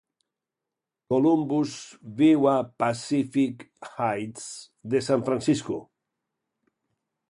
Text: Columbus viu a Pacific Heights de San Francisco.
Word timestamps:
Columbus 1.13 1.75
viu 2.23 2.49
a 2.53 2.55
Pacific 2.85 3.63
Heights 3.93 4.51
de 4.95 5.07
San 5.13 5.31
Francisco. 5.31 5.83